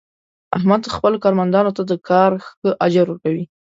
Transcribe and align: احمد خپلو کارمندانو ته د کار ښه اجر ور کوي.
احمد 0.57 0.81
خپلو 0.95 1.21
کارمندانو 1.23 1.75
ته 1.77 1.83
د 1.91 1.93
کار 2.09 2.31
ښه 2.45 2.69
اجر 2.85 3.05
ور 3.09 3.17
کوي. 3.23 3.43